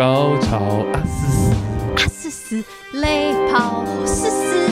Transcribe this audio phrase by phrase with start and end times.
[0.00, 0.56] 高潮
[0.94, 2.64] 啊嘶嘶啊嘶嘶，
[3.02, 4.70] 泪泡嘶嘶，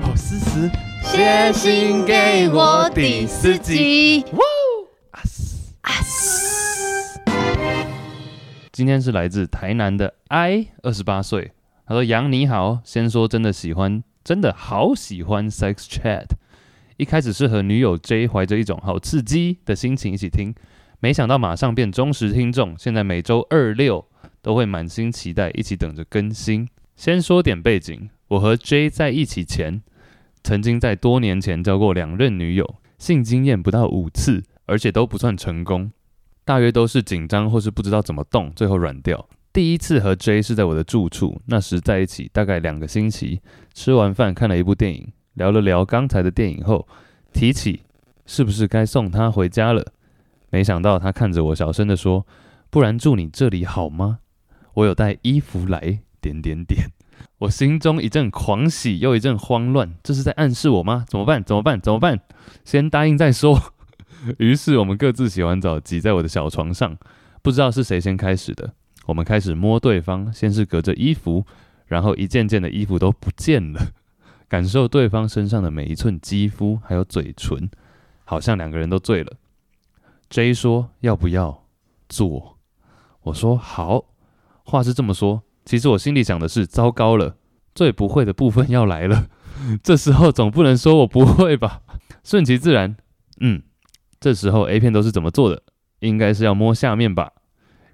[0.00, 0.70] 好嘶嘶，
[1.02, 4.24] 写信给我第四集。
[4.30, 4.38] 哇
[5.10, 7.18] 啊嘶啊嘶，
[8.70, 11.50] 今天是来自台南的 I，二十八岁。
[11.84, 16.26] 他说：“杨你好，先说真的喜欢，真的好喜欢 Sex Chat。
[16.96, 20.54] 一开始是和女友 J 怀着一种好刺激的心情一起听，
[21.00, 22.78] 没想到马上变忠实听众。
[22.78, 24.06] 现在每周二六
[24.42, 26.68] 都会满心期待，一起等着更新。
[26.96, 29.82] 先说点背景，我和 J 在一起前，
[30.42, 35.90] 曾经在多年前交过两任女友，性经验不到五次，而且都不算成功，
[36.44, 43.40] 大约都是紧张或是不知道怎么动，最后软掉。”第一次和 J 是在我的住处，那时在一起大概两个星期。
[43.74, 46.86] 吃完饭看了一部电影，聊了聊刚才的电影后，
[47.32, 47.82] 提起
[48.26, 49.84] 是不是该送她回家了。
[50.50, 52.24] 没想到他看着我，小声地说
[52.70, 54.20] ：“不然住你这里好吗？
[54.74, 56.90] 我有带衣服来。”点点点，
[57.38, 59.94] 我心中一阵狂喜，又一阵慌乱。
[60.02, 61.06] 这是在暗示我吗？
[61.08, 61.42] 怎么办？
[61.42, 61.80] 怎么办？
[61.80, 62.20] 怎么办？
[62.62, 63.72] 先答应再说。
[64.36, 66.94] 于是我们各自洗完澡，挤在我的小床上，
[67.40, 68.74] 不知道是谁先开始的。
[69.06, 71.46] 我们开始摸对方，先是隔着衣服，
[71.86, 73.80] 然后一件件的衣服都不见了，
[74.46, 77.70] 感受对方身上的每一寸肌肤，还有嘴唇，
[78.26, 79.38] 好像两个人都醉了。
[80.28, 81.64] J 说要不要
[82.10, 82.58] 做？
[83.22, 84.06] 我说好。
[84.62, 87.36] 话是这么说，其实我心里想的是糟糕了，
[87.74, 89.26] 最不会的部分要来了。
[89.82, 91.82] 这时候总不能说我不会吧？
[92.22, 92.96] 顺其自然。
[93.40, 93.62] 嗯，
[94.20, 95.62] 这时候 A 片都是怎么做的？
[96.00, 97.32] 应该是要摸下面吧。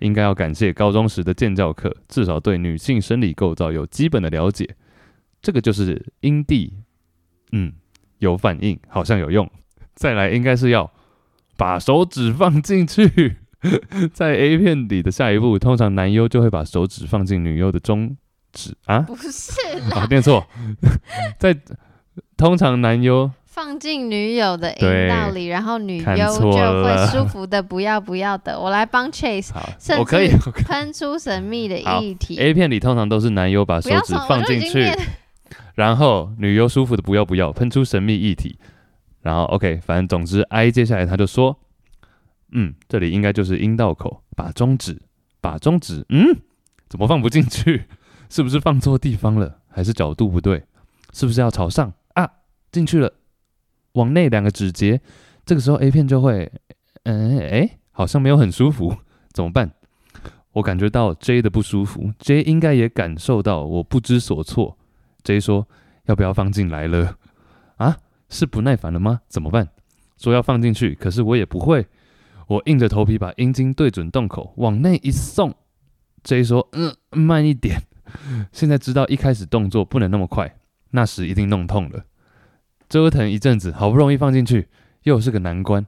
[0.01, 4.77] 应该要感谢高中时的健教课，至少对女性生理构造有基本的了解。
[5.41, 6.75] 这个就是阴蒂，
[7.53, 7.73] 嗯，
[8.19, 9.51] 有反应，好像有用。
[9.95, 10.93] 再来，应该是要
[11.57, 13.39] 把手指放进去。
[14.13, 18.17] 在 A 片里的下一步，通常男优就会把手指放进女优的中
[18.53, 19.31] 指啊，不是
[19.95, 20.47] 啊， 念错，
[21.39, 21.57] 在
[22.37, 23.31] 通常男优。
[23.45, 28.61] 放进女友的阴道里，然后女优就会舒服的不要不要的。
[28.61, 30.37] 我来帮 Chase，甚至
[30.67, 32.39] 喷出神秘的液体。
[32.39, 34.85] A 片里通常都是男优把手指放进去，
[35.75, 38.59] 然后女优舒服的不要不要，喷出神秘液体。
[39.23, 41.59] 然后 OK，反正总之 I 接下来他就说，
[42.53, 45.01] 嗯，这里应该就是阴道口，把中指，
[45.41, 46.37] 把中指，嗯，
[46.89, 47.85] 怎么放不进去？
[48.31, 49.61] 是不是放错地方了？
[49.69, 50.65] 还是角度不对？
[51.13, 52.29] 是不是要朝上啊？
[52.73, 53.13] 进去了。
[53.93, 55.01] 往内两个指节，
[55.45, 56.51] 这个时候 A 片就会，
[57.05, 58.97] 嗯，哎，好像没有很舒服，
[59.33, 59.73] 怎么办？
[60.53, 64.77] 我感觉到 J 的不舒服，J 应该也感受到我不知所措。
[65.23, 65.67] J 说
[66.07, 67.17] ：“要不要放进来了？”
[67.77, 67.97] 啊，
[68.29, 69.21] 是不耐烦了吗？
[69.29, 69.69] 怎么办？
[70.17, 71.87] 说要放进去，可是我也不会。
[72.47, 75.55] 我硬着头皮把阴茎对准洞口，往内一送。
[76.23, 77.83] J 说：“嗯，慢一点。
[78.53, 80.57] ”现在知道一开始动作不能那么快，
[80.91, 82.05] 那时一定弄痛了。
[82.89, 84.69] 折腾一阵子，好不容易放进去，
[85.03, 85.87] 又是个难关。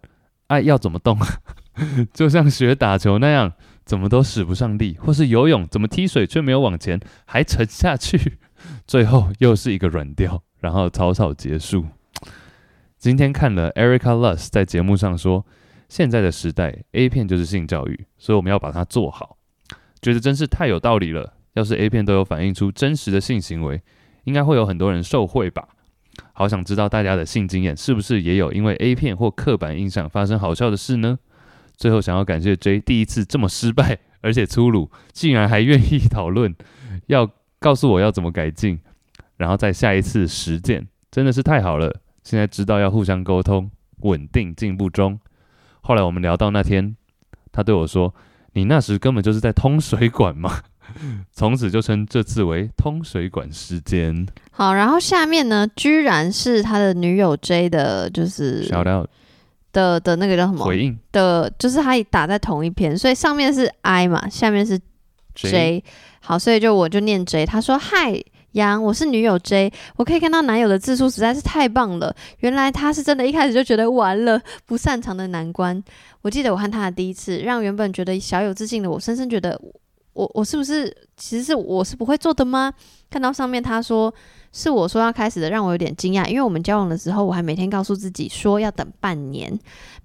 [0.49, 1.19] 哎，要怎么动？
[2.13, 3.53] 就像学打球那样，
[3.85, 8.39] 怎么都使不上力；或是游泳，怎么踢水却没有往前，还沉下去。
[8.85, 11.87] 最后又是一个软掉，然后草草结束。
[12.99, 15.47] 今天看了 Erica Luss 在节目上说，
[15.89, 19.37] 现在的时代 A 片就是性教育，所以我们要把它做好。
[20.01, 21.35] 觉得真是太有道理了。
[21.55, 23.83] 要是 A 片都有反映出真实的性行为，
[24.25, 25.67] 应该会有很多人受贿吧。
[26.33, 31.19] 好想知道大家的性经验是不是也有因为 A 片或刻板印象发生好笑的事呢？
[31.77, 36.55] 最后想要感谢 J 第一次这么失败 而且粗鲁，竟然还愿意讨论，
[37.07, 37.29] 要
[37.59, 38.81] 告诉我要怎么改进，
[39.37, 42.01] 然后再下一次实践，真的是太好了。
[42.25, 43.71] 现在知道要互相沟通，
[44.01, 45.19] 稳定进步中。
[45.89, 46.95] 后来我们聊到那天，
[47.51, 48.15] 他对我说
[48.53, 50.61] ：“你那时根本就是在通水管嘛。
[51.33, 54.27] ”从此就称这次为通水管时间。
[54.51, 59.09] 好，然后下面呢，居然是他的女友 J 的，就是 shout out
[59.73, 64.79] 的的那个叫什么回应的，就是他打在同一篇，所以上面是 I 嘛，下面是
[65.35, 65.51] J。
[65.51, 65.85] J
[66.21, 68.23] 好，所以就我就念 J，他说：“嗨，
[68.59, 72.15] 杨，我是女友 J，我可以看到男友的字数实在是太棒了。
[72.41, 75.83] 原来他是真的一开始就觉得完了，不擅长的难关。
[76.23, 79.59] 我记得我和他的第一次，让原本觉得小有自信的我，深深觉得。”
[80.15, 82.75] 我我是不是其实是我是不会做的吗？
[83.09, 84.13] 看到上面他说
[84.53, 86.27] 是我说要开始的，让我有点惊讶。
[86.27, 89.57] 因为我们交往的时候，我还每天告诉自己说要等半年、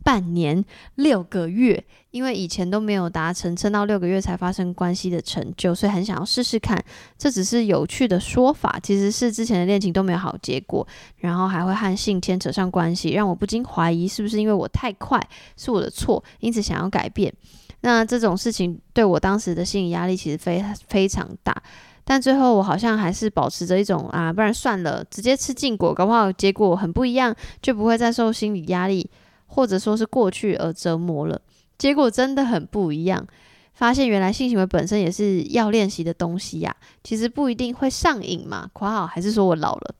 [0.04, 0.64] 半年、
[0.94, 1.84] 六个月，
[2.14, 6.80] 因为以前都没有达成撑到六个月才发生关系的成就，所以很想要试试看。
[7.18, 10.88] 这只是有趣的说法，其实是之前的恋情都没有好结果，
[11.18, 15.20] 然后还会和性牵扯上关系，让我不禁怀疑是不是因为我太快
[15.58, 17.34] 是我的错，因此想要改变。
[17.82, 21.64] 那这种事情对我当时的心理压力其实非非常大。
[22.06, 29.10] 但最后我好像还是保持着一种啊，不然算了，直接吃禁果，搞不好结果很不一样，就不会再受心理压力，
[29.48, 31.42] 或者说是过去而折磨了。
[31.84, 33.28] 结果真的很不一样，
[33.74, 38.70] 发现原来性行为本身也是要练习的东西呀、啊，其实不一定会上瘾嘛。
[38.72, 39.96] 括号还是说我老了？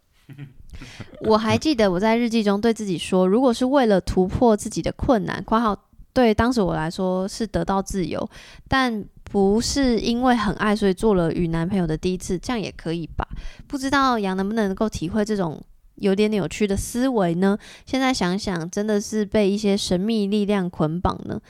[1.28, 5.78] 我还记得我在日记中对自己说，如果是为了突破自己的困难，括号
[6.14, 8.30] 对当时我来说是得到自由，
[8.70, 9.04] 但。
[9.24, 13.28] 不是因为很爱，所以做了与男朋友的第一次，这样也可以吧？
[13.66, 15.60] 不知道杨能不能够体会这种
[15.96, 17.58] 有点扭曲的思维呢？
[17.84, 21.42] 现在想想，真的是被一些神秘力量捆绑呢。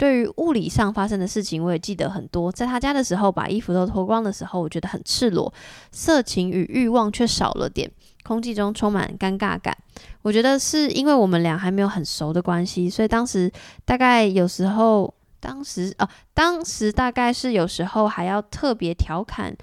[0.00, 2.50] 对于物理上发生的事情，我也记得很多。
[2.50, 5.52] 在他家的时候，把衣服都脱光的时候，我觉得很赤裸，
[5.92, 7.90] 色情与欲望却少了点，
[8.22, 9.76] 空气中充满尴尬感。
[10.22, 13.52] 我觉得是因为我们俩还没有很熟的关系，所以当时
[13.84, 15.12] 大概有时候。
[15.42, 19.56] 当时哦，当时大概是有时候还要特别调侃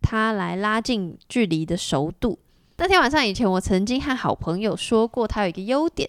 [0.00, 2.38] 他来拉近距离的熟度。
[2.78, 6.08] 那天晚上以前，我曾经和好朋友说过，他有一个优点，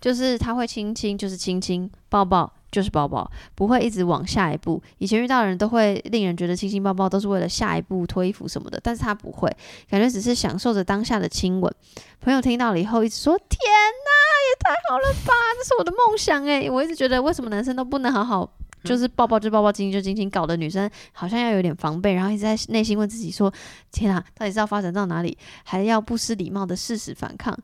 [0.00, 2.50] 就是他会亲亲，就是亲亲，抱抱。
[2.70, 4.82] 就是抱抱，不会一直往下一步。
[4.98, 9.50] 以前遇到的人都会令人觉得亲亲抱抱都是为了下一步脱衣服什么的，但是他不会，
[9.88, 11.74] 感觉只是享受着当下的亲吻。
[12.20, 14.10] 朋友听到了以后一直说：“天哪，
[14.48, 18.50] 也太好了吧，这是我的梦想诶。”我一直觉得为什么男生都不能好好
[18.84, 23.52] 就是抱抱就抱抱，亲亲就亲亲，搞得女生好像要有点防备，然后一直在内心问自己说
[23.90, 27.56] ：“天哪，到底是要发展到哪里，还要不失礼貌的誓死反抗？”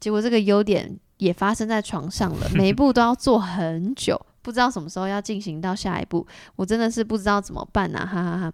[0.00, 4.20] 结果这个优点也发生在床上了，每一步都要做很久。
[4.46, 8.52] 不知道什么时候要进行到下一步，我真的是不知道怎么办呐、哈哈，哈！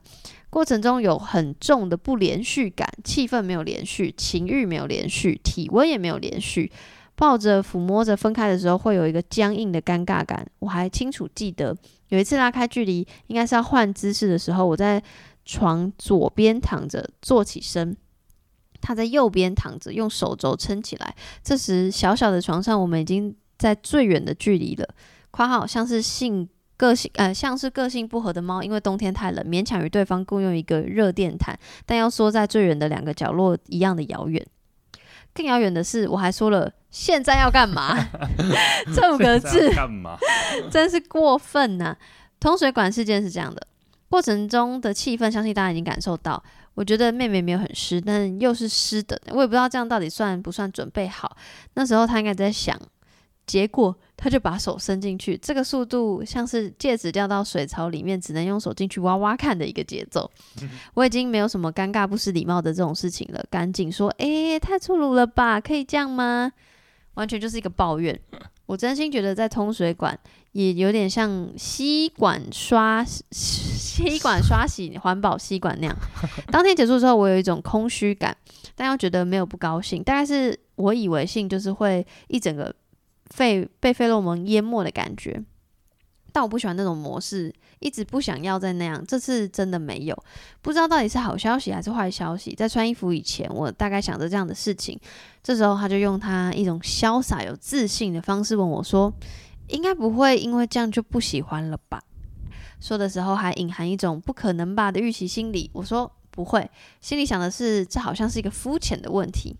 [0.48, 6.72] 过程中有很重的不连续感，气氛没有连续，情欲没有连续，体温也没有连续，
[7.14, 10.46] 抱着抚摸着分开的时候会有一个僵硬的尴尬感。
[10.60, 11.76] 我还清楚记得
[12.08, 15.02] 有一次拉开距离，应该是要换姿势的时候，我在
[15.44, 17.94] 床左边躺着，坐起身，
[18.80, 21.14] 他在右边躺着，用手肘撑起来。
[21.44, 24.88] 这时小小的床上，我们已经在最远的距离了。
[25.32, 34.46] 括号像是性个性呃，像是个性不合的猫，因为冬天太冷，勉强与对方共用一个热电毯，但要缩在最远的两个角落一样的遥远。
[35.34, 37.96] 更遥远的是，我还说了现在要干嘛？
[38.94, 40.18] 这五个字干嘛？
[40.70, 41.96] 真是过分呐、啊！
[42.38, 43.66] 通水管事件是这样的，
[44.10, 46.42] 过程中的气氛，相信大家已经感受到。
[46.74, 51.36] 我觉得妹妹没有很湿，但又是湿的，我也不知道这样到底算不算准备好。
[51.74, 52.78] 那时候她应该在想。
[53.44, 60.30] 结果他就把手伸进去，这个速度像是戒指掉到水槽里面，只能用手进去挖挖看的一个节奏。
[60.94, 66.52] 我已经没有什么尴尬不失礼貌的这种事情了，赶紧说：“诶，太粗鲁了吧，可以这样吗？”
[67.14, 68.18] 完全就是一个抱怨。
[68.64, 70.18] 我真心觉得在通水管
[70.52, 75.94] 也有点像吸管刷吸管刷洗环保吸管那样。
[76.50, 78.34] 当天结束之后，我有一种空虚感，
[78.76, 80.02] 但又觉得没有不高兴。
[80.02, 82.72] 大概是我以为性就是会一整个。
[83.32, 85.42] 费被费洛蒙淹没的感觉，
[86.30, 89.02] 但我不喜欢那种模式，一直不想要再那样。
[89.06, 90.16] 这次真的没有，
[90.60, 92.54] 不知道到底是好消息还是坏消息。
[92.54, 94.98] 在穿衣服以前，我大概想着这样的事情。
[95.42, 99.12] 这时候，他就用他一种潇洒、有自信的方式问我说
[99.68, 102.02] ：“应该不会因为这样就不喜欢了吧？”
[102.80, 105.70] 说的时候还隐含一种不可能吧的预期心理。
[105.72, 106.70] 我说：“不会。”
[107.00, 109.56] 心里想的是，这好像是一个肤浅的问题。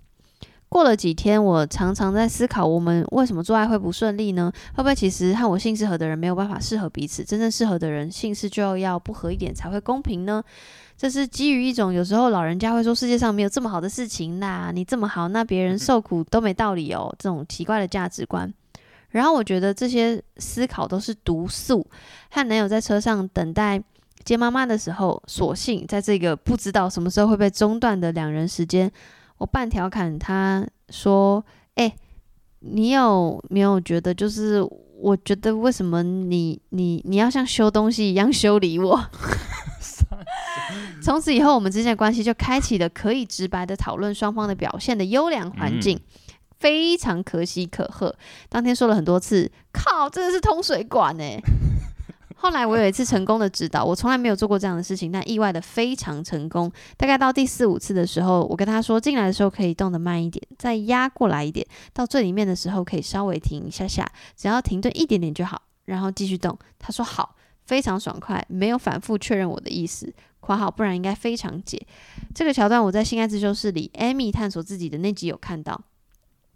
[0.72, 4.50] 过了几天，我常常在思考，我们为什么做爱会不顺利呢？
[4.74, 7.22] 会不会其实和我性适合的人没有办法适合彼此？
[7.22, 10.42] 真正适合的人，性事就要不合一点才会公平呢？
[10.96, 18.50] 这是基于一种有时候老人家会说世界上没有这么好的事情啦，你这么好，那别人受苦都没道理哦，这种奇怪的价值观。
[19.10, 21.86] 然后我觉得这些思考都是毒素。
[22.30, 23.78] 和男友在车上等待
[24.24, 28.90] 接妈妈的时候，索性在这个不知道什么时候会被中断的两人时间。
[29.42, 31.44] 我半调侃他说
[31.74, 31.94] ：“哎、欸，
[32.60, 34.62] 你有没有觉得，就是
[35.00, 39.04] 我觉得为什么你你你要像修东西一样修理我？”
[41.02, 45.98] 从此以后，我们之间的关系就开启了可以直白的讨论双方的表现的优良环境，
[46.60, 48.14] 非常可喜可贺。
[48.48, 51.42] 当天说了很多次，靠，真的是通水管哎、欸。
[52.42, 56.68] 后来我有一次成功的指导，我从来没有做过这样的事情，但意外的非常成功。
[56.96, 64.04] 大概到第四五次的时候，我跟他说，进来的时候可以动得慢一点，再压过来一点，到最里面的时候可以稍微停一下下，
[64.36, 66.58] 只要停顿一点点就好，然后继续动。
[66.80, 70.12] 他说好，非常爽快，没有反复确认我的意思。
[70.40, 71.80] 括号不然应该非常解。
[72.34, 75.80] 这个桥段我在性爱自修室里，Amy 探索自己的那集有看到。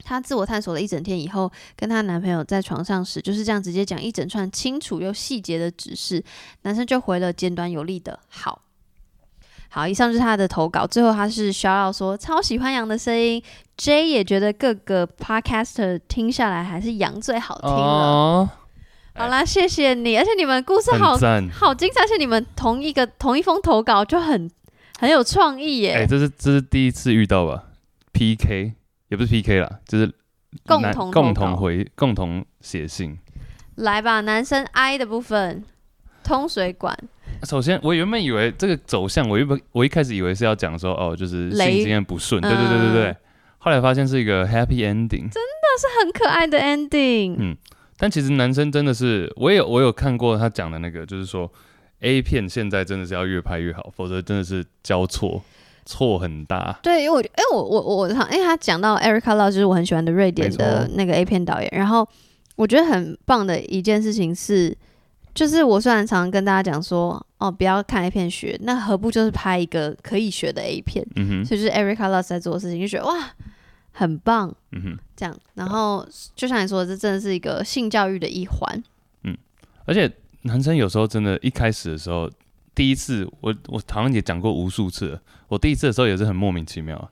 [0.04, 6.22] 她自我探索了一整天以后，跟她男朋友在床上时就是这样直接讲一整串清楚又细节的指示，
[6.62, 8.62] 男生就回了简短有力的好。
[9.68, 10.86] 好，以上就是她的投稿。
[10.86, 13.42] 最后她是 shout out 说超喜欢羊的声音
[13.76, 17.76] ，J 也觉得各个 podcaster 听下来还是羊最好听了。
[17.76, 18.48] 哦、
[19.14, 21.16] 好啦，谢谢你，而且你们故事好
[21.52, 24.48] 好精彩，而且你们同一个同一封投稿就很
[24.98, 25.94] 很有创意耶。
[25.94, 27.64] 哎、欸，这是这是第一次遇到吧
[28.12, 28.72] ？PK
[29.08, 30.12] 也不是 PK 啦，就是
[30.64, 33.16] 共同共同回共同写信。
[33.76, 35.64] 来吧，男生 I 的部分，
[36.24, 36.96] 通水管。
[37.42, 43.10] 首先，我原本以为这个走向，我原本我一开始以为是要讲说，哦，就是性经验不顺，对对对对对。
[43.10, 43.16] 嗯、
[43.58, 47.36] 后来发现是一个 happy ending，真的是很可爱的 ending。
[47.38, 47.56] 嗯，
[47.98, 51.52] 但其实男生真的是，我有我有看过他讲的那个，就是说
[52.00, 55.42] A 片现在真的是要越拍越好，否则真的是交错
[55.86, 56.78] 错很大。
[56.82, 62.06] 对，因为我因为我我我因为他讲到 Erica Lau 就是我很喜欢的瑞典的那个 A 片导演，然后
[62.56, 64.76] 我觉得很棒的一件事情是。
[65.34, 71.06] 就是我虽然常常跟大家讲说，哦，不要看 A 片学，那何不就是拍一个可以学的 A 片？
[71.14, 73.34] 嗯哼，所以就是 Erica Lust 在做的事情，就觉得哇，
[73.92, 74.48] 很棒。
[74.72, 78.82] 嗯哼，这样，然后就像你说的，这真的是一个性教育的一环。
[79.24, 79.36] 嗯，
[79.84, 82.30] 而且男生有时候真的，一开始的时候，
[82.74, 87.10] 第一次我我好像也讲过无数次了，我第一次的时候也是很莫名其妙。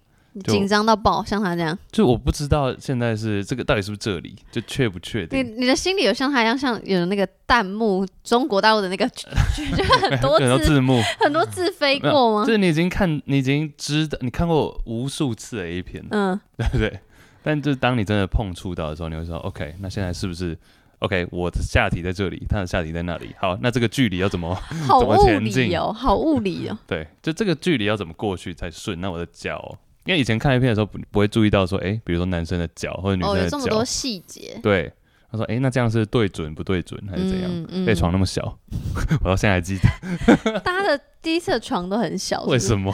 [0.48, 5.38] 紧张到爆，像他这样，就我不知道现在是这个到底是不是这里，就确不确定。
[5.46, 12.44] 你你的心里有像他一样，像有那个弹幕，中国大陆的那个， 就很多字，很多字幕，很多字飞过吗？
[12.44, 16.98] 就是你已经看，你已经知道，你看过无数次的 A 片，嗯，对不对？
[17.44, 20.58] 但就是当你真的碰触到的时候，你会说，OK，那现在是不是
[21.00, 21.26] OK？
[21.30, 25.92] 我的下体在这里，他的下体在那里，好，那这个距离要怎么 怎么前进哦？
[25.92, 26.78] 好物理哦。
[26.86, 29.00] 对，就这个距离要怎么过去才顺？
[29.00, 29.78] 那我的脚。
[30.06, 34.60] 因为以前看 A 片的时候不不会注意到说，哎、欸，比如说男生的脚或者女生的脚，哦、有这么多细节。
[34.62, 34.92] 对，
[35.30, 37.50] 他说，哎、欸，那这样是对准不对准还是怎样？
[37.50, 38.58] 被、嗯嗯、床那么小，
[39.24, 40.60] 我到现在还记得。
[40.60, 42.50] 大家的第一次的床都很小是是？
[42.50, 42.92] 为什么？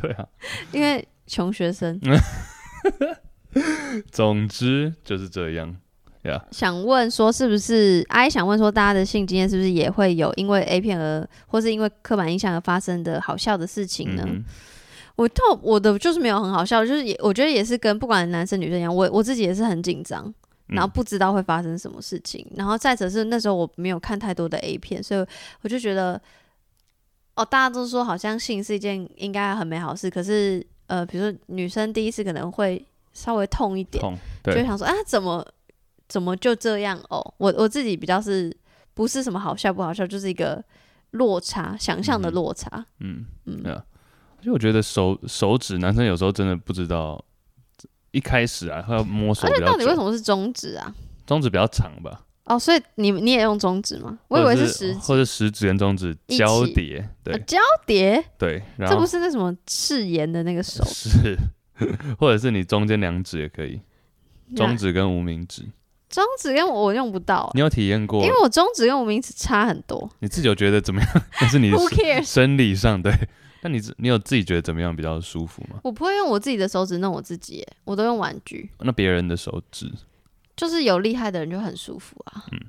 [0.00, 0.24] 对啊，
[0.70, 2.00] 因为穷学生。
[4.12, 5.74] 总之就是这样呀。
[6.24, 6.42] Yeah.
[6.50, 8.04] 想问说，是不是？
[8.08, 14.24] 哎，想问说，大家的性经验是不是也会有因为 A 片而，或是因为刻板印象而发生的好笑的事情呢？
[14.26, 14.44] 嗯
[15.16, 20.34] 我到我的就是没有很好笑，就是也我觉得也是跟不管男生女生一样，我我自己也是很紧张，
[20.66, 25.24] 然后不知道会发生什么事情，嗯、然后再者是那时候我没有看太多的 A 片，所以
[25.62, 26.20] 我就觉得，
[27.36, 34.02] 哦，大家都说好像性是一件应该很美好的事，可是呃，比如说女生第一次可能会稍微痛一点，
[34.42, 35.46] 就想说啊，怎么
[36.08, 37.34] 怎么就这样哦？
[37.38, 38.54] 我我自己比较是
[38.94, 40.62] 不是什么好笑不好笑，就是一个
[41.12, 43.62] 落差，想象的落差，嗯嗯。
[43.64, 43.82] 嗯
[44.42, 47.24] 因为我觉得手手指，男生有时候真的不知道，
[48.10, 49.54] 一开始啊，他要摸手比较。
[49.54, 50.94] 而且到底为什么是中指啊？
[51.24, 52.26] 中指比较长吧。
[52.44, 54.18] 哦，所以你你也用中指吗？
[54.28, 57.56] 我以为是食指，或者食指跟中指交叠，对，交
[57.86, 58.62] 叠，对。
[58.80, 60.84] 这不是那什么誓言的那个手？
[60.84, 61.34] 是，
[62.20, 63.80] 或者是你中间两指也可以，
[64.54, 65.62] 中指跟无名指。
[66.14, 68.22] 中指跟我用不到，你有体验过？
[68.22, 70.08] 因为我中指跟无名指差很多。
[70.20, 71.10] 你自己有觉得怎么样？
[71.40, 71.72] 那是你
[72.24, 73.12] 生理上对。
[73.62, 75.80] 那你你有自己觉得怎么样比较舒服吗？
[75.82, 78.70] 我不会用我自己的手指弄我自己，我都用玩具。
[78.78, 79.90] 那别人的手指，
[80.54, 82.44] 就是有厉害的人就很舒服啊。
[82.52, 82.60] 嗯，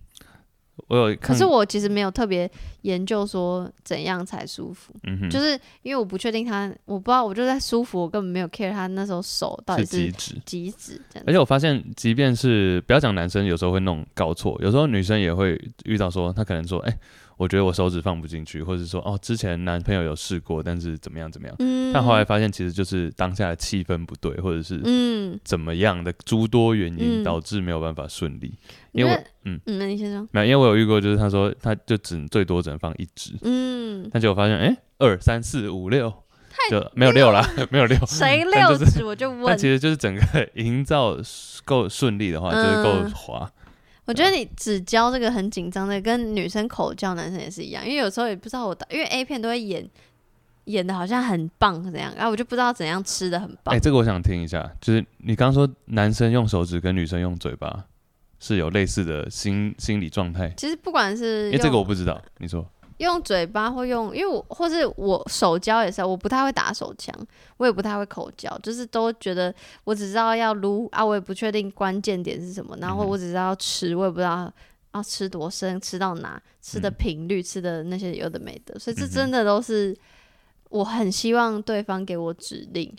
[0.88, 2.50] 我有，可是我其实没有特别
[2.82, 4.94] 研究说怎样才舒服。
[5.04, 11.02] 嗯，就是因为我不确定他，我不知道，我就在舒服，我根本没有 care 他那时候手到底是几指几指。
[11.26, 17.00] 而且我发现，即便是不要讲男生，有时候会弄搞错，有时候女生也会遇到说，他可能说，哎、欸。
[17.38, 28.54] 我觉得我手指放不进去，或者说哦，之前男朋友有试过，但是怎么样怎么样，嗯、但后来发现其实就是当下的气氛不对，或者是嗯怎么样的诸多原因导致没有办法顺利。
[28.54, 29.12] 嗯、因为
[29.44, 30.28] 嗯嗯，那你先说。
[30.32, 36.14] 没有，因为我有遇过，就是他说他就只最多只能放一指，嗯，但结果发现哎，二三四五六
[36.70, 39.44] 就没有六了，没有六，谁六指我就问。
[39.46, 40.22] 但其实就是整个
[40.54, 41.18] 营造
[41.66, 43.52] 够顺利的话，就是够滑。
[44.06, 47.84] 我觉得你只教这个很紧张的，跟女生口叫，男生也是一样。
[47.84, 49.88] 因为有时候也不知道我打，因为 A 片都会演
[50.66, 53.74] 演的好像很棒怎样，然后我就不知道怎样吃的很棒。
[53.74, 57.86] 哎、欸，这个我想听一下，就是你刚刚说男生用手指跟女生用嘴巴
[58.40, 60.54] 是有类似的心心理状态。
[60.58, 62.64] 其实不管是，哎、欸，这个我不知道，你说。
[62.98, 67.14] 用嘴巴或用，因为我或是我手交也是，我不太会打手枪，
[67.58, 74.52] 我也不太会口交，就是都觉得我只知道要撸啊，我也不确定关键点是什么，然后我只知道吃，我也不知道
[74.94, 79.98] 要吃多深，吃到哪，吃的频率，吃的那些有的没的，所以这真的都是
[80.70, 82.96] 我很希望对方给我指令，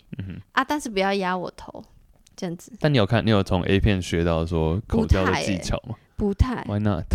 [0.51, 1.83] 啊，但是不要压我头。
[2.39, 2.71] 这样子。
[2.79, 5.95] 但你有看，你有从 A 片学到说口交的技巧吗？
[6.15, 6.63] 不太。
[6.67, 7.05] Why not？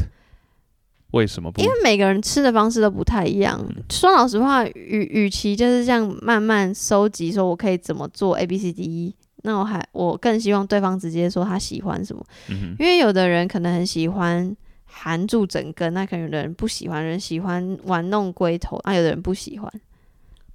[1.13, 1.61] 为什么不？
[1.61, 3.63] 因为每个人吃的方式都不太一样。
[3.69, 12.25] 嗯、说老实话，与与其就是这样慢慢收集，说我可以怎么做 A B C D E，那我还我更希望对方直接说他喜欢什么。
[12.49, 19.71] 嗯、因为有的人可能很喜欢含住整根，那可能有的人不喜欢，人喜欢玩弄龟头，那、啊、有的人不喜欢。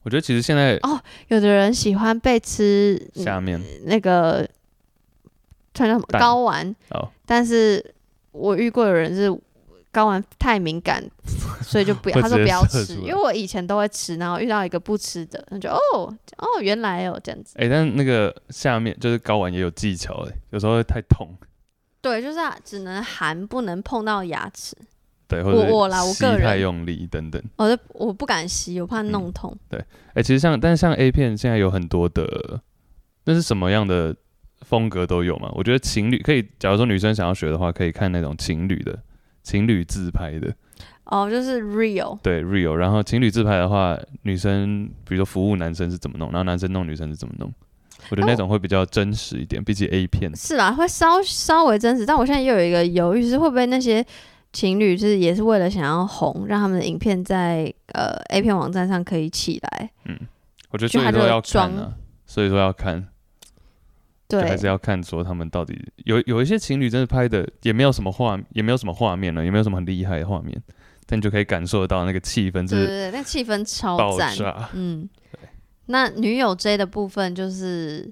[0.02, 4.48] 我觉得其实现在哦，有的人喜欢被吃下面那个
[5.76, 7.94] 穿叫什么睾丸，哦、但是
[8.32, 9.32] 我遇过有人是。
[9.98, 11.04] 睾丸太敏感，
[11.64, 12.22] 所以就不要。
[12.22, 17.56] 他说不要吃，因为我以前都会吃，然后遇到一个不吃的，那就哦哦，原来哦这样子。
[17.58, 21.28] 哎、欸，但那个下面就是睾丸也有技巧哎，有时候会太痛。
[22.00, 24.76] 对，就是只能含，不能碰到牙齿。
[25.28, 27.42] 对，或者我啦，我个人太用力等等。
[27.58, 29.52] 我就我不敢吸，我怕弄痛。
[29.52, 32.62] 嗯、对，哎、欸，其实像，但是像 A 片现在有很多的，
[33.26, 34.16] 那是什么样的
[34.62, 35.52] 风格都有嘛？
[35.54, 38.98] 我觉得情侣可以，假如说女生想要学的话，可以看那种情侣的。
[39.48, 40.54] 情侣自拍的
[41.06, 47.50] 哦，就是 real 对 real，然后情侣自拍的话，女生比如说服务男生是怎么弄，然后男生弄女生是怎么弄，
[48.10, 54.06] 我觉得那种会比较真实一点，比起 A 片是啦，会稍稍微真实，但我现在又有一个犹豫，是会不会那些
[54.52, 59.90] 情侣就是也是为了想要红，让他们的影片在呃 A 片网站上可以起来？
[60.04, 60.20] 嗯，
[60.72, 61.94] 我觉得所以说要看啊，
[62.26, 63.08] 所以说要看。
[64.28, 70.62] 对，还是要看说他们到底有有一些情侣真的拍的也没有什么画，也没有什么画面了，也没有什么很厉害的画面，
[71.06, 74.36] 但你就可以感受得到那个气氛，对对对，那气氛超赞，
[74.74, 75.08] 嗯，
[75.86, 78.12] 那女友 J 的部分就是，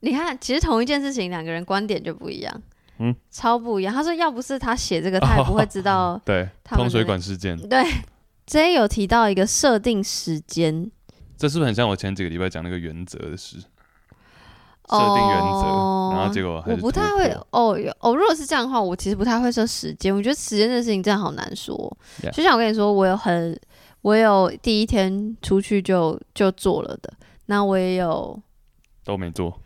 [0.00, 2.62] 你看，其实同一件事情，两个人观点就不一样，
[2.98, 3.94] 嗯，超不一样。
[3.94, 7.84] 他说要不是他写这个，他也不会知道、哦，对，通水管事件，对
[8.46, 10.90] ，J 有提到一个设定时间，
[11.36, 13.58] 这是不是很像我前几个礼拜讲那个原则的事？
[14.88, 18.14] 设定原则，哦、然后结果我不太会哦哦。
[18.14, 20.14] 如果是这样的话，我其实不太会设时间。
[20.14, 21.74] 我觉得时间这事情真的好难说。
[22.32, 23.58] 就像我跟你说，我有很，
[24.02, 27.12] 我有第一天出去就就做了的，
[27.46, 28.40] 那我也有
[29.04, 29.58] 都没做。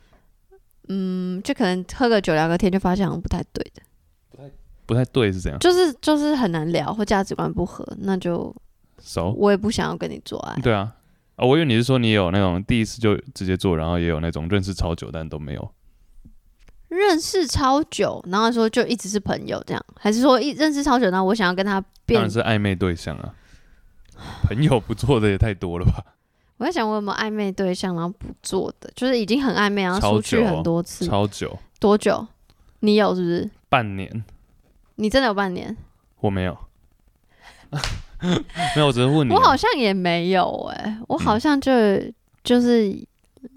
[0.89, 3.83] 嗯，就可能喝个酒聊个天，就发现好像不太对的。
[4.31, 4.51] 不太
[4.87, 5.59] 不太对是怎样？
[5.61, 8.55] 就是就是很难聊，或价值观不合，那就
[8.99, 9.33] So?
[9.37, 10.61] 我也不想要跟你做爱。
[10.63, 10.95] 对啊。
[11.41, 15.73] 哦，我以为你是说你有那种第一次就直接做，然后也有那种认识超久但都没有
[16.89, 22.21] 认识超久，然后说就一直是朋友这样，还是说一认识超久，然后我想要跟他变？
[22.21, 23.35] 当然是暧昧对象啊，
[24.43, 26.05] 朋友不做的也太多了吧？
[26.59, 32.27] 我在想我有没有暧昧对象，然后不做的，就是已经很暧昧，然后出去很多次，超久，多久？
[32.81, 33.51] 你有是不是？
[33.71, 34.25] 半年？
[34.97, 35.75] 你真的有半年？
[36.21, 36.59] 我没有。
[38.77, 39.33] 没有，我只是问你。
[39.33, 42.95] 我好像也没有哎、欸，我好像就、嗯、就是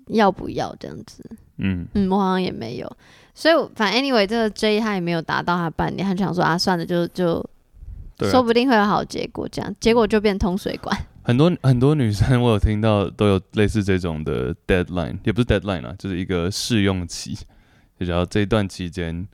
[0.08, 1.24] 要不要这样子。
[1.58, 2.98] 嗯嗯，我好像也没有，
[3.36, 7.38] 所以反正 anyway，这个 J 他也没有达到他半年，他就想说啊，算了，就就，
[8.18, 9.48] 啊、说不定会有好结果。
[9.50, 10.98] 这样结果就变通水管。
[11.22, 17.36] 很多很多女生我有听到都有类似这种的 deadline，也不是 deadline 啊，就是一个试用期，
[18.00, 19.28] 就只要这一段期间。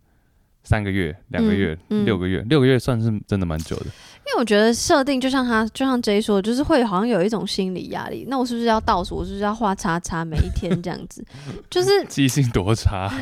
[0.70, 3.86] 三个月、两个月、嗯嗯、六个月，六个月算是真的蛮久的。
[3.86, 8.28] 因为我觉得设定就像他，就像 J 说，就是会好像有一种心理压力。
[8.30, 9.16] 那我是不是要倒数？
[9.16, 10.24] 我是不是要画叉叉？
[10.24, 11.26] 每一天这样子，
[11.72, 13.14] 就是记性多差、啊。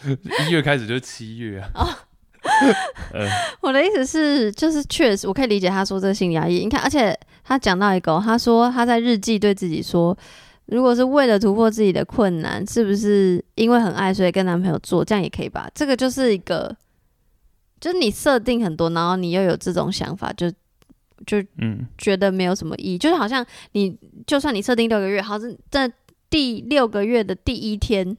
[0.48, 1.70] 一月开始就是七月啊。
[1.74, 1.88] 哦
[3.12, 3.28] 呃、
[3.60, 6.60] 我的意思是，就是确实我可以理解他说这个心理压抑。
[6.60, 10.16] 你看，而且他讲到一个，他说他在日记对自己说。
[10.68, 15.68] 如果是为了突破自己的困难，是不是因为很爱，所以跟男朋友做，这样也可以吧？
[15.74, 16.76] 这个就是一个，
[17.80, 20.50] 就是你设定很多，然后你又有这种想法，就
[21.26, 25.92] 就嗯，觉得没有什么意义，嗯、就是好像你就算你设定六个月，好像在
[26.30, 28.16] 第六个月的第一天。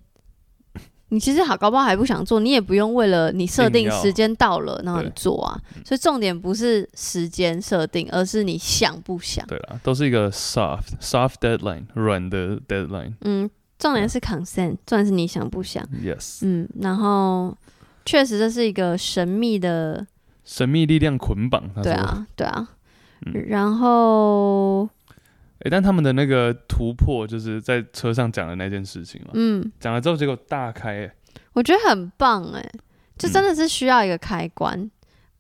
[1.09, 5.59] 你其实好，搞不好还不想做，你也不用为了你设定时间到了，然后你做啊。
[5.83, 9.45] 所以重点不是时间设定，而是你想不想。
[9.47, 13.13] 对啦，都是一个 soft soft deadline，软的 deadline。
[13.21, 15.83] 嗯，重点是 consent，重点是你想不想。
[16.03, 16.39] Yes。
[16.43, 17.57] 嗯，然后
[18.05, 20.05] 确实这是一个神秘的
[20.45, 21.67] 神秘力量捆绑。
[21.81, 22.69] 对啊，对啊。
[23.25, 24.87] 嗯、然后。
[25.59, 29.31] 哎、欸，但他们的那个突破，就是在车上讲的那件事情嘛。
[29.33, 31.11] 嗯，讲了之后结果大开、欸，
[31.51, 32.71] 我觉得很棒哎、欸，
[33.17, 34.79] 就真的是需要一个开关。
[34.79, 34.91] 嗯、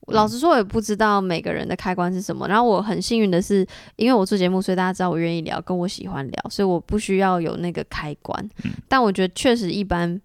[0.07, 2.45] 老实说，我也不知道每个人的开关是什么。
[2.49, 8.37] 然后我很幸运的是，因为我做节目，所以大家知道我愿意聊，跟我喜欢聊，所以我不需要有那个开关。
[8.65, 10.19] 嗯、但我觉得确实一般，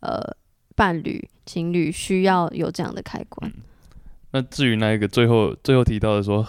[0.00, 0.20] 呃，
[0.76, 3.50] 伴侣情侣需要有这样的开关。
[3.50, 3.62] 嗯、
[4.32, 6.46] 那至于那一个最后最后提到的说。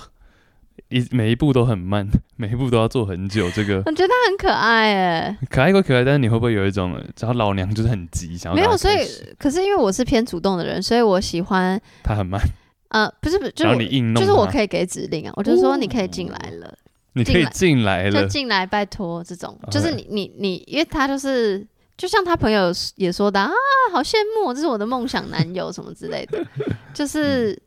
[0.88, 3.50] 一每一步都很慢， 每一步都要做很久。
[3.52, 8.78] 这个我觉得他很可爱哎，可爱归可爱，但是你会不会有一种，只要老娘就是很急，想要没有？
[8.78, 8.96] 所以
[9.38, 12.42] 可是因为我是偏主动的人，所以我喜欢他很慢。
[12.89, 16.74] 呃，不是不是，就是你硬弄，就是我可以给指令啊，我就说你可以进来了，
[17.13, 21.63] 你可以进来了，就进来，拜托这种，就是你你你，因为他就是
[21.98, 23.52] 就像他朋友也说的啊，
[23.92, 26.44] 好羡慕，这是我的梦想男友什么之类的，
[26.94, 27.62] 就是。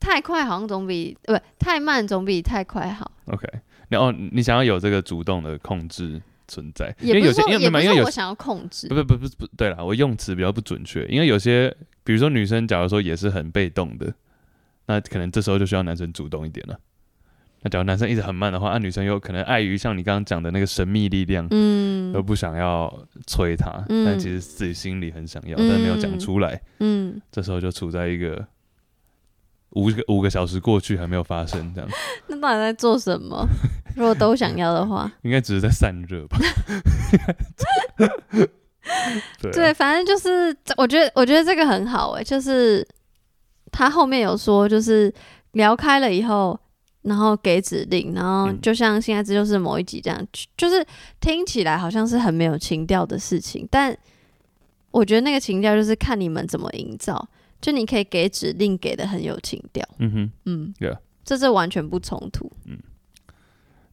[0.00, 3.10] 太快好像总比呃不太慢总比太快好。
[3.26, 3.46] OK，
[3.88, 14.12] 然后你想要有这个主动的控制存在，也有些因为，因为有我想要控制，不不不不不对了，我用词比较不准确，因为有些比如说女生假如说也是很被动的，
[14.86, 16.78] 那可能这时候就需要男生主动一点了。
[17.60, 22.90] 那假如男生一直很慢的话，那、啊、女生有可能碍于像你刚刚讲的那个神秘力量，嗯，而不想要
[23.26, 28.46] 催他，嗯、但其实自己心里很想要，嗯、但没有讲出来，嗯，这时候就处在一个。
[29.70, 31.90] 五个五个小时过去还没有发生，这样。
[32.28, 33.46] 那到底在做什么？
[33.96, 36.38] 如果都想要的话， 应该只是在散热吧。
[39.40, 42.86] 对，啊、对，反正就是，我觉得我觉得这个很好哎、欸，就是
[43.70, 45.12] 他后面有说，就是
[45.52, 46.58] 聊开了以后，
[47.02, 50.26] 然后给指令，然后就像现在这就是某一集这样，
[50.56, 50.84] 就是
[51.20, 53.94] 听起来好像是很没有情调的事情，但
[54.98, 57.28] 我觉得那个情调就是看你们怎么营造。
[57.60, 60.98] 就你可以给指令给的很有情调，嗯哼，嗯，Yeah.
[61.24, 62.52] 这是完全不冲突。
[62.66, 62.78] 嗯，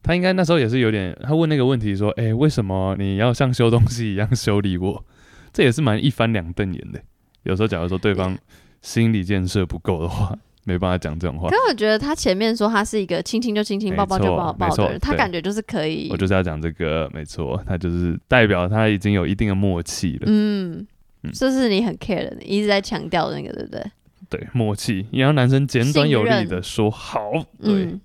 [0.04, 5.04] 他应该那时候也是有点，他问那个问题说，哎、欸，为什么你要像修东西一样修理我？
[5.52, 7.02] 这也是蛮一翻两瞪眼的。
[7.42, 8.38] 有时候假如说对方
[8.84, 10.38] 心理建设不够的话.
[10.68, 11.48] 没办法讲这种话。
[11.50, 16.10] 可是我觉得他前面说他是一个亲亲就亲亲，抱抱就抱抱的人，他感觉就是可以。
[16.12, 20.24] 我就是要讲这个，没错，他就是代表他已经有一定的默契了。
[20.28, 20.86] 嗯。
[21.34, 23.84] 这是你很 care 的，你一直在强调的那个，对不对？
[24.28, 27.32] 对，默契，也让男生简短有力的说好。
[27.62, 28.02] 对、嗯、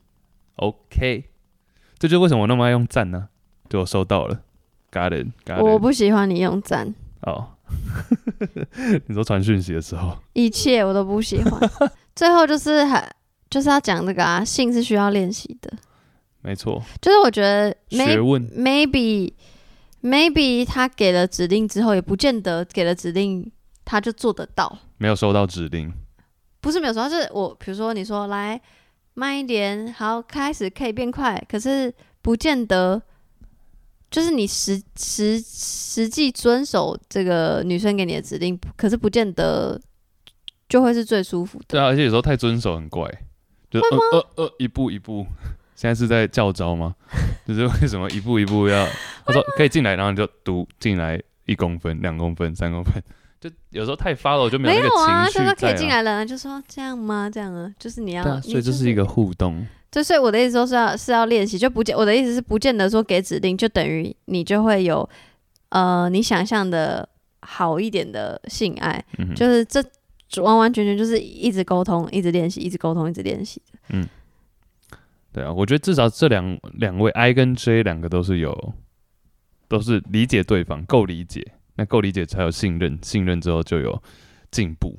[0.56, 1.24] ，OK，
[1.98, 3.28] 这就是为什么我那么爱用赞呢？
[3.68, 4.42] 对，我收到了
[4.92, 5.62] ，Got it，Got it。
[5.62, 6.94] 我不喜欢你用赞。
[7.22, 7.48] 哦，
[9.06, 11.58] 你说传讯息的时候，一切我都不喜欢。
[12.14, 13.10] 最后就是还
[13.48, 15.72] 就是要讲这个啊，性是需要练习的。
[16.42, 19.32] 没错，就是我觉得学问 maybe。
[20.02, 23.52] Maybe 他给了指令之后，也不见得给了指令
[23.84, 24.78] 他就做得到。
[24.96, 25.92] 没有收到指令，
[26.60, 28.60] 不是没有收到，是我比如说你说来
[29.14, 33.00] 慢一点，好，开始可以变快，可是不见得
[34.10, 39.80] 就是你实实实际遵守这个女生给你的指令，可是不见得
[40.68, 41.64] 就会是最舒服的。
[41.68, 43.06] 对啊，而且有时候太遵守很怪，
[43.70, 45.26] 就呃呃呃一步一步。
[45.80, 46.94] 现在是在教招吗？
[47.48, 48.86] 就是为什么一步一步要？
[49.24, 53.02] 他说可以进来，然后你就读进来一公分、两公分、三公分，
[53.40, 55.26] 就有时候太发了，我就没有那个情绪在、啊。
[55.26, 57.30] 就说可以进来了，就说这样吗？
[57.32, 58.22] 这样啊，就是你要。
[58.22, 59.66] 对啊，所以这是一个互动。
[59.90, 65.08] 就所以我的意思说是要是要练习，就不见我的意思是不见得说给指令就等于你就会有
[65.70, 67.08] 呃你想象的
[67.40, 69.82] 好一点的性爱，嗯、哼就是这
[70.42, 73.78] 完完全全就是一直沟通、一直练习、一直沟通、一直练习的。
[73.94, 74.06] 嗯。
[75.32, 78.74] 对啊，我觉得至少这两两位 I 跟 J 两个都是有，
[79.68, 84.02] 都是理解对方，够理解，那够理解才有信任，信任之后就有
[84.50, 84.98] 进步，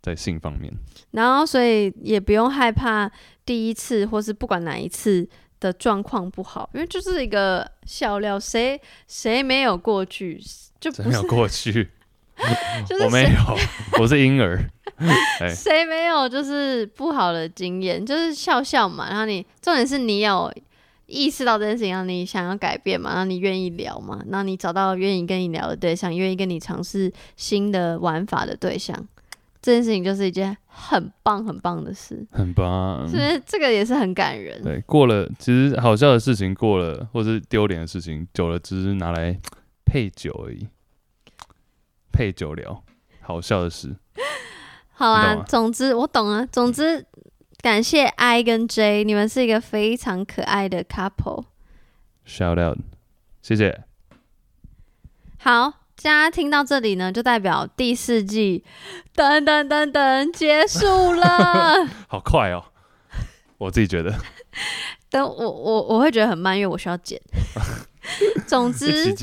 [0.00, 0.72] 在性方面。
[1.10, 3.10] 然后，所以也不用害怕
[3.44, 10.40] 第一次或是不管哪一次的状况不好，因为就是一个笑料，谁谁没有过去，
[10.78, 11.22] 就不是没有
[13.04, 14.58] 我没有，我是婴儿。
[15.54, 19.08] 谁没有就是不好的经验，就是笑笑嘛。
[19.08, 20.52] 然后你重点是你有
[21.06, 28.96] 意识到这件事情，然后你想要改变嘛，然后你愿意聊嘛，然后你找到愿意跟你聊的对象，愿意跟你尝试新的玩法的对象，
[29.60, 33.06] 这件事情就是一件很棒很棒的事，很棒。
[33.06, 34.62] 所以这个也是很感人。
[34.62, 39.38] 对，过了其实好笑的事情过了，或是丢脸的事情久了，只是拿来
[39.84, 40.66] 配酒而已。
[42.16, 42.82] 配酒聊，
[43.20, 43.94] 好笑的事。
[44.94, 46.48] 好啊，总之我懂啊。
[46.50, 47.04] 总之，
[47.60, 51.44] 感谢 I 跟 J，你们是一个非常可爱的 couple。
[52.26, 52.78] Shout out，
[53.42, 53.82] 谢谢。
[55.36, 55.68] 好，
[56.02, 58.64] 大家听到这里呢，就代表第四季
[59.14, 61.86] 等等等等结束了。
[62.08, 62.64] 好快哦，
[63.58, 64.18] 我自己觉得。
[65.10, 67.20] 等我我我会觉得很慢，因为我需要剪。
[68.46, 69.14] 总之，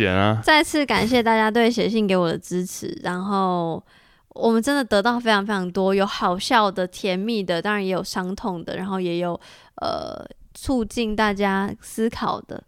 [0.43, 2.97] 再次感谢大家对写信给我的支持。
[3.03, 3.83] 然后
[4.29, 9.39] 我们真的得到非常非常多，有好笑的、甜蜜的，当然也有伤痛的，然后也有
[9.81, 12.63] 呃促进大家思考的。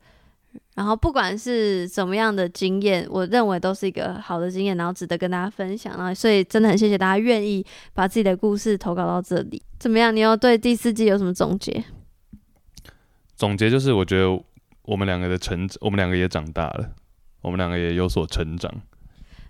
[0.76, 5.98] 然后不管是怎么样的经验，我认为都是一个好的经验，然后值得跟大家分享。
[5.98, 9.62] 然后所以真的很谢谢大家愿意把自己的故事投稿到这里。
[9.80, 10.14] 怎么样？
[10.14, 11.84] 你要对第四季有什么总结？
[13.38, 14.28] 总结就是，我觉得
[14.86, 16.92] 我们两个的成，我们两个也长大了，
[17.42, 18.72] 我们两个也有所成长。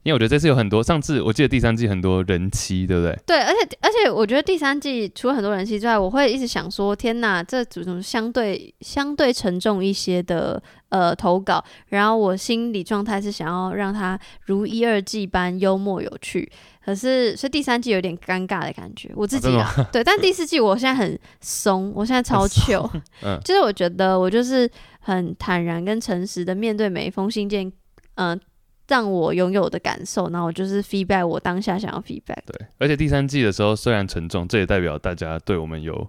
[0.05, 3.19] 因为我觉得这次有很多，上次我记得第三季很多人妻，对不对？
[3.25, 16.47] 对，而且而且我觉得第三季除了很多人妻之外，我会一直想说，天哪，这种相对相对沉重一些的呃投稿，然后我心理状态是想要让它如一二季般幽默有趣，
[16.85, 22.87] 可是所以第三季有点尴尬的感觉，我自己啊，啊对，但第四季我现在很松，我现在超 chill，
[23.25, 27.65] 嗯，就是我觉得我就是很坦然跟诚实的面对每一封信件，
[28.13, 28.39] 嗯、呃。
[28.87, 32.37] 让我拥有的感受，然后我就是 feedback 我当下想要 feedback。
[32.45, 36.07] 对，而且第三季的时候虽然沉重，这也代表大家对我们有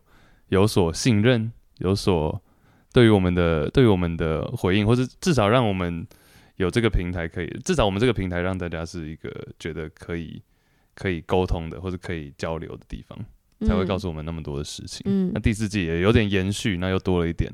[0.49, 2.41] 有所信任，有所
[2.93, 6.07] 对于我们的对于我们的回应，或是至少让我们
[6.57, 10.43] 有这个平台可以，至少我们这个平台让大家是一个觉得可以
[10.95, 13.19] 可以沟通的，或者可以交流的地方，
[13.67, 15.03] 才会告诉我们那么多的事情。
[15.07, 17.53] 嗯，那第四季也有点延续，那又多了一点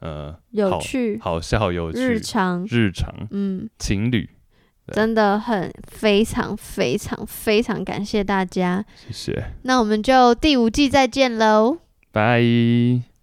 [0.00, 4.28] 呃有趣、好笑、有趣、日常、日常，嗯，情侣。
[4.92, 9.44] 真的很非常非常非常感谢大家，谢谢。
[9.62, 11.78] 那我们就第五季再见喽，
[12.12, 13.13] 拜。